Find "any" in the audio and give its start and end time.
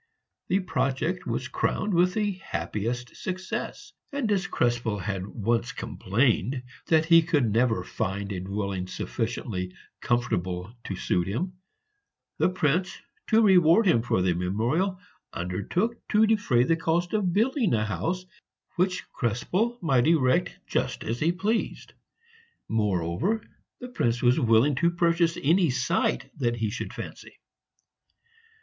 25.43-25.69